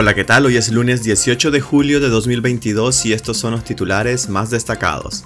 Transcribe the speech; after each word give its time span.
Hola, 0.00 0.14
¿qué 0.14 0.24
tal? 0.24 0.46
Hoy 0.46 0.56
es 0.56 0.70
lunes 0.70 1.02
18 1.02 1.50
de 1.50 1.60
julio 1.60 2.00
de 2.00 2.08
2022 2.08 3.04
y 3.04 3.12
estos 3.12 3.36
son 3.36 3.52
los 3.52 3.64
titulares 3.64 4.30
más 4.30 4.48
destacados. 4.48 5.24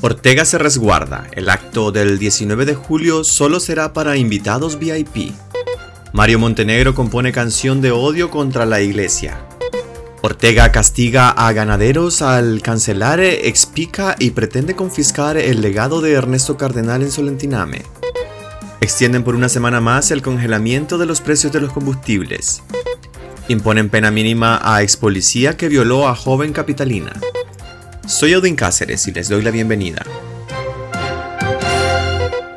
Ortega 0.00 0.44
se 0.44 0.58
resguarda. 0.58 1.28
El 1.30 1.48
acto 1.48 1.92
del 1.92 2.18
19 2.18 2.66
de 2.66 2.74
julio 2.74 3.22
solo 3.22 3.60
será 3.60 3.92
para 3.92 4.16
invitados 4.16 4.80
VIP. 4.80 5.32
Mario 6.12 6.40
Montenegro 6.40 6.92
compone 6.92 7.30
canción 7.30 7.80
de 7.80 7.92
odio 7.92 8.32
contra 8.32 8.66
la 8.66 8.80
iglesia. 8.80 9.46
Ortega 10.22 10.72
castiga 10.72 11.28
a 11.28 11.52
ganaderos 11.52 12.20
al 12.20 12.62
cancelar 12.62 13.20
expica 13.20 14.16
y 14.18 14.32
pretende 14.32 14.74
confiscar 14.74 15.36
el 15.36 15.60
legado 15.60 16.00
de 16.00 16.14
Ernesto 16.14 16.56
Cardenal 16.56 17.02
en 17.02 17.12
Solentiname. 17.12 17.82
Extienden 18.80 19.22
por 19.22 19.36
una 19.36 19.48
semana 19.48 19.80
más 19.80 20.10
el 20.10 20.20
congelamiento 20.20 20.98
de 20.98 21.06
los 21.06 21.20
precios 21.20 21.52
de 21.52 21.60
los 21.60 21.72
combustibles. 21.72 22.60
Imponen 23.46 23.90
pena 23.90 24.10
mínima 24.10 24.58
a 24.62 24.82
ex 24.82 24.96
policía 24.96 25.58
que 25.58 25.68
violó 25.68 26.08
a 26.08 26.14
joven 26.14 26.54
capitalina. 26.54 27.12
Soy 28.06 28.34
Odin 28.34 28.56
Cáceres 28.56 29.06
y 29.06 29.12
les 29.12 29.28
doy 29.28 29.42
la 29.42 29.50
bienvenida. 29.50 30.02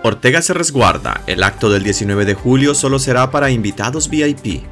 Ortega 0.03 0.41
se 0.41 0.53
resguarda. 0.53 1.23
El 1.27 1.43
acto 1.43 1.69
del 1.69 1.83
19 1.83 2.23
de 2.23 2.35
julio 2.35 2.73
solo 2.73 2.99
será 2.99 3.31
para 3.31 3.51
invitados 3.51 4.09
VIP. 4.09 4.63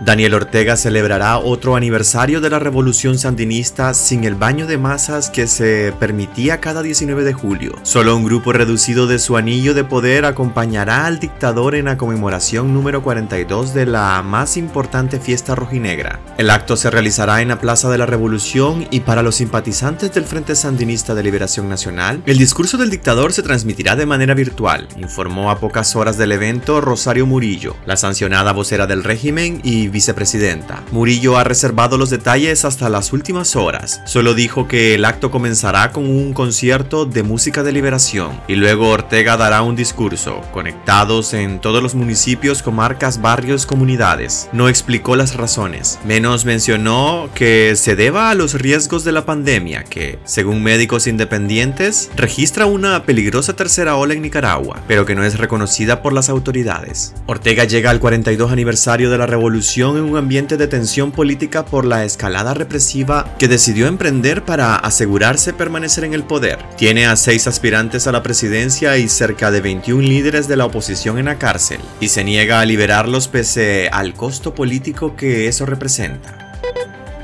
Daniel 0.00 0.34
Ortega 0.34 0.76
celebrará 0.76 1.38
otro 1.38 1.74
aniversario 1.74 2.40
de 2.40 2.50
la 2.50 2.58
revolución 2.58 3.18
sandinista 3.18 3.94
sin 3.94 4.24
el 4.24 4.36
baño 4.36 4.66
de 4.66 4.78
masas 4.78 5.28
que 5.28 5.46
se 5.46 5.92
permitía 5.98 6.60
cada 6.60 6.82
19 6.82 7.24
de 7.24 7.32
julio. 7.32 7.74
Solo 7.82 8.16
un 8.16 8.24
grupo 8.24 8.52
reducido 8.52 9.06
de 9.06 9.18
su 9.18 9.36
anillo 9.36 9.74
de 9.74 9.84
poder 9.84 10.24
acompañará 10.24 11.06
al 11.06 11.18
dictador 11.18 11.74
en 11.74 11.86
la 11.86 11.96
conmemoración 11.96 12.72
número 12.72 13.02
42 13.02 13.74
de 13.74 13.86
la 13.86 14.22
más 14.22 14.56
importante 14.56 15.18
fiesta 15.18 15.54
rojinegra. 15.54 16.20
El 16.38 16.50
acto 16.50 16.76
se 16.76 16.90
realizará 16.90 17.42
en 17.42 17.48
la 17.48 17.58
Plaza 17.58 17.90
de 17.90 17.98
la 17.98 18.06
Revolución 18.06 18.86
y 18.90 19.00
para 19.00 19.22
los 19.22 19.36
simpatizantes 19.36 20.14
del 20.14 20.24
Frente 20.24 20.54
Sandinista 20.54 21.14
de 21.14 21.24
Liberación 21.24 21.68
Nacional, 21.68 22.22
el 22.26 22.38
discurso 22.38 22.76
del 22.76 22.90
dictador 22.90 23.32
se 23.32 23.42
transmitirá 23.42 23.96
de 23.96 24.06
manera 24.06 24.34
virtual, 24.34 24.86
informó 24.96 25.50
a 25.50 25.58
pocas 25.58 25.96
horas 25.96 26.16
del 26.18 26.32
evento 26.32 26.80
Rosario 26.80 27.26
Murillo, 27.26 27.76
la 27.84 27.96
sancionada 27.96 28.52
vocera 28.52 28.86
del 28.86 29.02
régimen 29.02 29.60
y 29.64 29.87
vicepresidenta. 29.90 30.82
Murillo 30.92 31.38
ha 31.38 31.44
reservado 31.44 31.98
los 31.98 32.10
detalles 32.10 32.64
hasta 32.64 32.88
las 32.88 33.12
últimas 33.12 33.56
horas. 33.56 34.00
Solo 34.04 34.34
dijo 34.34 34.68
que 34.68 34.94
el 34.94 35.04
acto 35.04 35.30
comenzará 35.30 35.92
con 35.92 36.04
un 36.04 36.32
concierto 36.32 37.04
de 37.04 37.22
música 37.22 37.62
de 37.62 37.72
liberación 37.72 38.40
y 38.48 38.54
luego 38.54 38.88
Ortega 38.88 39.36
dará 39.36 39.62
un 39.62 39.76
discurso, 39.76 40.40
conectados 40.52 41.34
en 41.34 41.60
todos 41.60 41.82
los 41.82 41.94
municipios, 41.94 42.62
comarcas, 42.62 43.20
barrios, 43.20 43.66
comunidades. 43.66 44.48
No 44.52 44.68
explicó 44.68 45.16
las 45.16 45.34
razones, 45.36 45.98
menos 46.04 46.44
mencionó 46.44 47.28
que 47.34 47.74
se 47.76 47.96
deba 47.96 48.30
a 48.30 48.34
los 48.34 48.54
riesgos 48.54 49.04
de 49.04 49.12
la 49.12 49.24
pandemia 49.24 49.84
que, 49.84 50.18
según 50.24 50.62
médicos 50.62 51.06
independientes, 51.06 52.10
registra 52.16 52.66
una 52.66 53.04
peligrosa 53.04 53.54
tercera 53.54 53.96
ola 53.96 54.14
en 54.14 54.22
Nicaragua, 54.22 54.82
pero 54.86 55.04
que 55.06 55.14
no 55.14 55.24
es 55.24 55.38
reconocida 55.38 56.02
por 56.02 56.12
las 56.12 56.28
autoridades. 56.28 57.14
Ortega 57.26 57.64
llega 57.64 57.90
al 57.90 58.00
42 58.00 58.50
aniversario 58.52 59.10
de 59.10 59.18
la 59.18 59.26
revolución 59.26 59.77
en 59.78 60.02
un 60.02 60.16
ambiente 60.16 60.56
de 60.56 60.66
tensión 60.66 61.12
política 61.12 61.64
por 61.64 61.84
la 61.84 62.04
escalada 62.04 62.52
represiva 62.52 63.36
que 63.38 63.46
decidió 63.46 63.86
emprender 63.86 64.44
para 64.44 64.74
asegurarse 64.74 65.52
permanecer 65.52 66.02
en 66.02 66.14
el 66.14 66.24
poder. 66.24 66.58
Tiene 66.76 67.06
a 67.06 67.14
seis 67.14 67.46
aspirantes 67.46 68.08
a 68.08 68.12
la 68.12 68.24
presidencia 68.24 68.98
y 68.98 69.08
cerca 69.08 69.52
de 69.52 69.60
21 69.60 70.02
líderes 70.02 70.48
de 70.48 70.56
la 70.56 70.66
oposición 70.66 71.18
en 71.18 71.26
la 71.26 71.38
cárcel, 71.38 71.78
y 72.00 72.08
se 72.08 72.24
niega 72.24 72.60
a 72.60 72.64
liberarlos 72.64 73.28
pese 73.28 73.88
al 73.92 74.14
costo 74.14 74.52
político 74.52 75.14
que 75.14 75.46
eso 75.46 75.64
representa. 75.64 76.56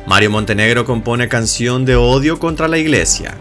Mario 0.07 0.31
Montenegro 0.31 0.85
compone 0.85 1.29
canción 1.29 1.85
de 1.85 1.97
odio 1.97 2.39
contra 2.39 2.69
la 2.69 2.79
iglesia, 2.79 3.35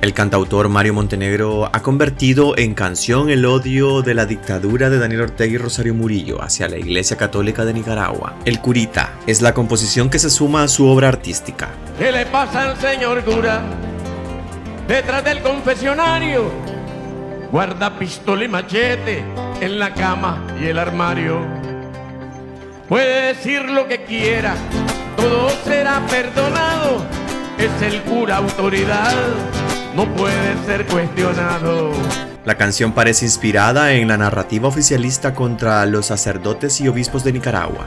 el 0.00 0.14
cantautor 0.14 0.68
Mario 0.68 0.94
Montenegro 0.94 1.68
ha 1.72 1.82
convertido 1.82 2.56
en 2.56 2.74
canción 2.74 3.30
el 3.30 3.44
odio 3.44 4.02
de 4.02 4.14
la 4.14 4.26
dictadura 4.26 4.90
de 4.90 4.98
Daniel 4.98 5.22
Ortega 5.22 5.52
y 5.52 5.58
Rosario 5.58 5.94
Murillo 5.94 6.40
hacia 6.40 6.68
la 6.68 6.78
Iglesia 6.78 7.16
Católica 7.16 7.64
de 7.64 7.74
Nicaragua. 7.74 8.36
El 8.44 8.60
Curita 8.60 9.14
es 9.26 9.42
la 9.42 9.54
composición 9.54 10.08
que 10.08 10.20
se 10.20 10.30
suma 10.30 10.62
a 10.62 10.68
su 10.68 10.86
obra 10.86 11.08
artística. 11.08 11.70
¿Qué 11.98 12.12
le 12.12 12.26
pasa 12.26 12.70
al 12.70 12.76
señor 12.76 13.24
cura? 13.24 13.60
Detrás 14.86 15.24
del 15.24 15.40
confesionario 15.40 16.44
guarda 17.50 17.98
pistola 17.98 18.44
y 18.44 18.48
machete 18.48 19.24
en 19.60 19.78
la 19.80 19.92
cama 19.94 20.46
y 20.62 20.66
el 20.66 20.78
armario. 20.78 21.40
Puede 22.88 23.34
decir 23.34 23.64
lo 23.64 23.88
que 23.88 24.04
quiera, 24.04 24.54
todo 25.16 25.50
será 25.64 26.06
perdonado. 26.06 27.04
Es 27.58 27.82
el 27.82 28.00
cura 28.02 28.36
autoridad 28.36 29.12
no 29.94 30.12
puede 30.14 30.56
ser 30.66 30.86
cuestionado. 30.86 31.92
La 32.44 32.56
canción 32.56 32.92
parece 32.92 33.26
inspirada 33.26 33.92
en 33.92 34.08
la 34.08 34.16
narrativa 34.16 34.68
oficialista 34.68 35.34
contra 35.34 35.84
los 35.86 36.06
sacerdotes 36.06 36.80
y 36.80 36.88
obispos 36.88 37.24
de 37.24 37.32
Nicaragua. 37.32 37.86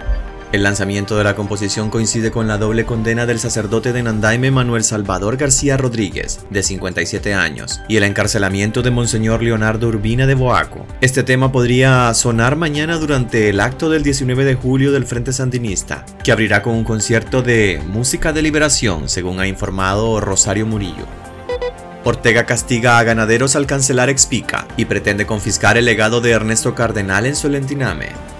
El 0.51 0.63
lanzamiento 0.63 1.17
de 1.17 1.23
la 1.23 1.33
composición 1.33 1.89
coincide 1.89 2.29
con 2.29 2.45
la 2.45 2.57
doble 2.57 2.83
condena 2.83 3.25
del 3.25 3.39
sacerdote 3.39 3.93
de 3.93 4.03
Nandaime 4.03 4.51
Manuel 4.51 4.83
Salvador 4.83 5.37
García 5.37 5.77
Rodríguez, 5.77 6.41
de 6.49 6.61
57 6.61 7.33
años, 7.33 7.79
y 7.87 7.95
el 7.95 8.03
encarcelamiento 8.03 8.81
de 8.81 8.91
Monseñor 8.91 9.41
Leonardo 9.41 9.87
Urbina 9.87 10.27
de 10.27 10.35
Boaco. 10.35 10.85
Este 10.99 11.23
tema 11.23 11.53
podría 11.53 12.13
sonar 12.13 12.57
mañana 12.57 12.97
durante 12.97 13.47
el 13.47 13.61
acto 13.61 13.89
del 13.89 14.03
19 14.03 14.43
de 14.43 14.55
julio 14.55 14.91
del 14.91 15.05
Frente 15.05 15.31
Sandinista, 15.31 16.05
que 16.21 16.33
abrirá 16.33 16.61
con 16.61 16.75
un 16.75 16.83
concierto 16.83 17.41
de 17.41 17.81
música 17.87 18.33
de 18.33 18.41
liberación, 18.41 19.07
según 19.07 19.39
ha 19.39 19.47
informado 19.47 20.19
Rosario 20.19 20.65
Murillo. 20.65 21.20
Ortega 22.03 22.45
castiga 22.45 22.97
a 22.97 23.03
ganaderos 23.03 23.55
al 23.55 23.67
cancelar 23.67 24.09
Expica 24.09 24.67
y 24.75 24.85
pretende 24.85 25.27
confiscar 25.27 25.77
el 25.77 25.85
legado 25.85 26.19
de 26.19 26.31
Ernesto 26.31 26.73
Cardenal 26.73 27.27
en 27.27 27.35
Solentiname. 27.35 28.30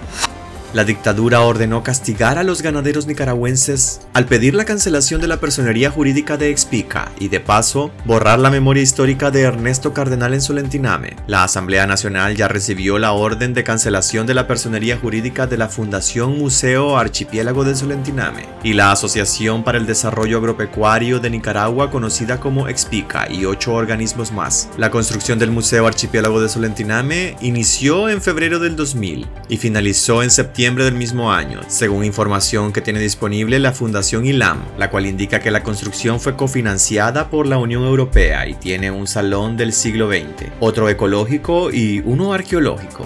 La 0.74 0.84
dictadura 0.84 1.42
ordenó 1.42 1.82
castigar 1.82 2.38
a 2.38 2.44
los 2.44 2.62
ganaderos 2.62 3.06
nicaragüenses 3.06 4.00
al 4.14 4.24
pedir 4.24 4.54
la 4.54 4.64
cancelación 4.64 5.20
de 5.20 5.28
la 5.28 5.36
personería 5.36 5.90
jurídica 5.90 6.38
de 6.38 6.48
Expica 6.48 7.12
y 7.18 7.28
de 7.28 7.40
paso 7.40 7.90
borrar 8.06 8.38
la 8.38 8.48
memoria 8.48 8.82
histórica 8.82 9.30
de 9.30 9.42
Ernesto 9.42 9.92
Cardenal 9.92 10.32
en 10.32 10.40
Solentiname. 10.40 11.16
La 11.26 11.44
Asamblea 11.44 11.86
Nacional 11.86 12.36
ya 12.36 12.48
recibió 12.48 12.98
la 12.98 13.12
orden 13.12 13.52
de 13.52 13.64
cancelación 13.64 14.26
de 14.26 14.32
la 14.32 14.46
personería 14.46 14.96
jurídica 14.96 15.46
de 15.46 15.58
la 15.58 15.68
Fundación 15.68 16.38
Museo 16.38 16.96
Archipiélago 16.96 17.64
de 17.64 17.74
Solentiname 17.74 18.48
y 18.64 18.72
la 18.72 18.92
Asociación 18.92 19.64
para 19.64 19.76
el 19.76 19.84
Desarrollo 19.84 20.38
Agropecuario 20.38 21.20
de 21.20 21.28
Nicaragua 21.28 21.90
conocida 21.90 22.40
como 22.40 22.68
Expica 22.68 23.30
y 23.30 23.44
ocho 23.44 23.74
organismos 23.74 24.32
más. 24.32 24.70
La 24.78 24.90
construcción 24.90 25.38
del 25.38 25.50
Museo 25.50 25.86
Archipiélago 25.86 26.40
de 26.40 26.48
Solentiname 26.48 27.36
inició 27.42 28.08
en 28.08 28.22
febrero 28.22 28.58
del 28.58 28.74
2000 28.74 29.26
y 29.50 29.56
finalizó 29.58 30.22
en 30.22 30.30
septiembre 30.30 30.61
del 30.62 30.94
mismo 30.94 31.32
año, 31.32 31.60
según 31.66 32.04
información 32.04 32.72
que 32.72 32.80
tiene 32.80 33.00
disponible 33.00 33.58
la 33.58 33.72
Fundación 33.72 34.24
ILAM, 34.24 34.62
la 34.78 34.90
cual 34.90 35.06
indica 35.06 35.40
que 35.40 35.50
la 35.50 35.64
construcción 35.64 36.20
fue 36.20 36.36
cofinanciada 36.36 37.30
por 37.30 37.48
la 37.48 37.58
Unión 37.58 37.82
Europea 37.82 38.46
y 38.46 38.54
tiene 38.54 38.92
un 38.92 39.08
salón 39.08 39.56
del 39.56 39.72
siglo 39.72 40.08
XX, 40.08 40.52
otro 40.60 40.88
ecológico 40.88 41.72
y 41.72 42.00
uno 42.04 42.32
arqueológico. 42.32 43.04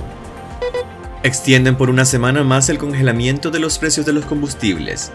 Extienden 1.23 1.77
por 1.77 1.89
una 1.89 2.05
semana 2.05 2.45
más 2.45 2.69
el 2.69 2.77
congelamiento 2.77 3.51
de 3.51 3.59
los 3.59 3.79
precios 3.79 4.05
de 4.05 4.13
los 4.13 4.27
combustibles, 4.27 5.11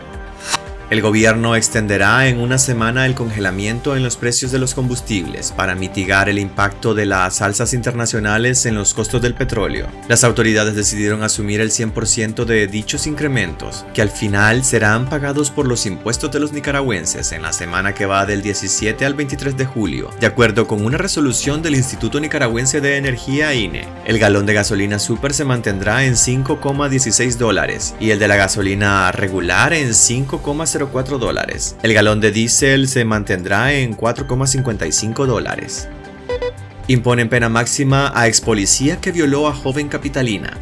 el 0.91 1.01
gobierno 1.01 1.55
extenderá 1.55 2.27
en 2.27 2.37
una 2.37 2.57
semana 2.57 3.05
el 3.05 3.15
congelamiento 3.15 3.95
en 3.95 4.03
los 4.03 4.17
precios 4.17 4.51
de 4.51 4.59
los 4.59 4.73
combustibles 4.73 5.53
para 5.53 5.73
mitigar 5.73 6.27
el 6.27 6.37
impacto 6.37 6.93
de 6.93 7.05
las 7.05 7.41
alzas 7.41 7.73
internacionales 7.73 8.65
en 8.65 8.75
los 8.75 8.93
costos 8.93 9.21
del 9.21 9.33
petróleo. 9.33 9.87
Las 10.09 10.25
autoridades 10.25 10.75
decidieron 10.75 11.23
asumir 11.23 11.61
el 11.61 11.71
100% 11.71 12.43
de 12.43 12.67
dichos 12.67 13.07
incrementos, 13.07 13.85
que 13.93 14.01
al 14.01 14.09
final 14.09 14.65
serán 14.65 15.07
pagados 15.07 15.49
por 15.49 15.65
los 15.65 15.85
impuestos 15.85 16.29
de 16.29 16.41
los 16.41 16.51
nicaragüenses 16.51 17.31
en 17.31 17.43
la 17.43 17.53
semana 17.53 17.93
que 17.93 18.05
va 18.05 18.25
del 18.25 18.41
17 18.41 19.05
al 19.05 19.13
23 19.13 19.55
de 19.55 19.65
julio, 19.65 20.09
de 20.19 20.27
acuerdo 20.27 20.67
con 20.67 20.83
una 20.83 20.97
resolución 20.97 21.61
del 21.61 21.75
Instituto 21.75 22.19
Nicaragüense 22.19 22.81
de 22.81 22.97
Energía 22.97 23.53
INE. 23.53 23.87
El 24.05 24.19
galón 24.19 24.45
de 24.45 24.55
gasolina 24.55 24.99
super 24.99 25.33
se 25.33 25.45
mantendrá 25.45 26.03
en 26.03 26.15
5,16 26.15 27.37
dólares 27.37 27.95
y 28.01 28.09
el 28.09 28.19
de 28.19 28.27
la 28.27 28.35
gasolina 28.35 29.09
regular 29.13 29.71
en 29.71 29.91
5,0 29.91 30.80
dólares. 31.19 31.75
El 31.83 31.93
galón 31.93 32.21
de 32.21 32.31
diésel 32.31 32.87
se 32.87 33.05
mantendrá 33.05 33.73
en 33.73 33.95
4,55 33.95 35.25
dólares. 35.25 35.87
Imponen 36.87 37.29
pena 37.29 37.49
máxima 37.49 38.11
a 38.15 38.27
ex 38.27 38.41
policía 38.41 38.99
que 38.99 39.11
violó 39.11 39.47
a 39.47 39.53
joven 39.53 39.87
capitalina. 39.87 40.57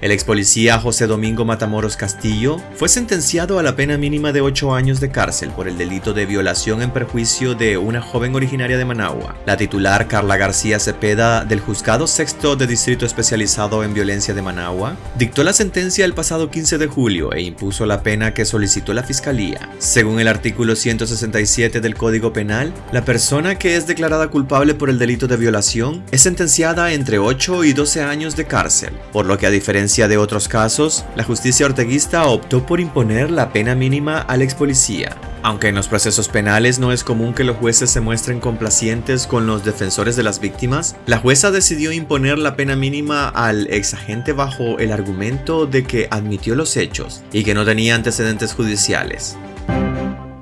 El 0.00 0.12
ex 0.12 0.22
policía 0.22 0.78
José 0.78 1.08
Domingo 1.08 1.44
Matamoros 1.44 1.96
Castillo 1.96 2.58
fue 2.76 2.88
sentenciado 2.88 3.58
a 3.58 3.64
la 3.64 3.74
pena 3.74 3.98
mínima 3.98 4.30
de 4.30 4.40
8 4.40 4.72
años 4.72 5.00
de 5.00 5.10
cárcel 5.10 5.50
por 5.50 5.66
el 5.66 5.76
delito 5.76 6.12
de 6.12 6.24
violación 6.24 6.82
en 6.82 6.92
perjuicio 6.92 7.56
de 7.56 7.78
una 7.78 8.00
joven 8.00 8.32
originaria 8.36 8.78
de 8.78 8.84
Managua. 8.84 9.34
La 9.44 9.56
titular 9.56 10.06
Carla 10.06 10.36
García 10.36 10.78
Cepeda 10.78 11.44
del 11.44 11.58
Juzgado 11.58 12.06
Sexto 12.06 12.54
de 12.54 12.68
Distrito 12.68 13.06
Especializado 13.06 13.82
en 13.82 13.92
Violencia 13.92 14.34
de 14.34 14.42
Managua 14.42 14.96
dictó 15.18 15.42
la 15.42 15.52
sentencia 15.52 16.04
el 16.04 16.14
pasado 16.14 16.48
15 16.48 16.78
de 16.78 16.86
julio 16.86 17.32
e 17.32 17.42
impuso 17.42 17.84
la 17.84 18.04
pena 18.04 18.32
que 18.34 18.44
solicitó 18.44 18.94
la 18.94 19.02
Fiscalía. 19.02 19.68
Según 19.78 20.20
el 20.20 20.28
artículo 20.28 20.76
167 20.76 21.80
del 21.80 21.96
Código 21.96 22.32
Penal, 22.32 22.72
la 22.92 23.04
persona 23.04 23.58
que 23.58 23.74
es 23.74 23.88
declarada 23.88 24.28
culpable 24.28 24.74
por 24.74 24.90
el 24.90 24.98
delito 25.00 25.26
de 25.26 25.36
violación 25.36 26.04
es 26.12 26.22
sentenciada 26.22 26.92
entre 26.92 27.18
8 27.18 27.64
y 27.64 27.72
12 27.72 28.02
años 28.02 28.36
de 28.36 28.44
cárcel, 28.44 28.92
por 29.10 29.26
lo 29.26 29.36
que 29.38 29.48
a 29.48 29.50
de 29.88 30.18
otros 30.18 30.48
casos, 30.48 31.04
la 31.16 31.24
justicia 31.24 31.64
orteguista 31.64 32.26
optó 32.26 32.64
por 32.66 32.78
imponer 32.78 33.30
la 33.30 33.52
pena 33.52 33.74
mínima 33.74 34.18
al 34.20 34.42
ex 34.42 34.54
policía. 34.54 35.16
Aunque 35.42 35.68
en 35.68 35.76
los 35.76 35.88
procesos 35.88 36.28
penales 36.28 36.78
no 36.78 36.92
es 36.92 37.04
común 37.04 37.32
que 37.32 37.44
los 37.44 37.56
jueces 37.56 37.90
se 37.90 38.00
muestren 38.00 38.38
complacientes 38.38 39.26
con 39.26 39.46
los 39.46 39.64
defensores 39.64 40.14
de 40.16 40.22
las 40.22 40.40
víctimas, 40.40 40.96
la 41.06 41.18
jueza 41.18 41.50
decidió 41.50 41.90
imponer 41.90 42.38
la 42.38 42.54
pena 42.54 42.76
mínima 42.76 43.28
al 43.28 43.66
ex 43.72 43.94
agente 43.94 44.32
bajo 44.32 44.78
el 44.78 44.92
argumento 44.92 45.64
de 45.64 45.84
que 45.84 46.08
admitió 46.10 46.54
los 46.54 46.76
hechos 46.76 47.22
y 47.32 47.44
que 47.44 47.54
no 47.54 47.64
tenía 47.64 47.94
antecedentes 47.94 48.52
judiciales. 48.52 49.38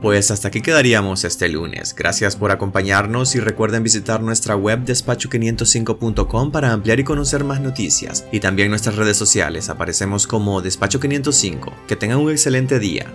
Pues 0.06 0.31
hasta 0.31 0.47
aquí 0.47 0.61
quedaríamos 0.61 1.25
este 1.25 1.49
lunes. 1.49 1.93
Gracias 1.93 2.37
por 2.37 2.53
acompañarnos 2.53 3.35
y 3.35 3.41
recuerden 3.41 3.82
visitar 3.82 4.23
nuestra 4.23 4.55
web 4.55 4.85
despacho505.com 4.85 6.53
para 6.53 6.70
ampliar 6.70 7.00
y 7.00 7.03
conocer 7.03 7.43
más 7.43 7.61
noticias. 7.61 8.25
Y 8.31 8.38
también 8.38 8.70
nuestras 8.70 8.94
redes 8.94 9.17
sociales 9.17 9.69
aparecemos 9.69 10.29
como 10.29 10.62
Despacho505. 10.62 11.73
Que 11.88 11.97
tengan 11.97 12.19
un 12.19 12.31
excelente 12.31 12.79
día. 12.79 13.06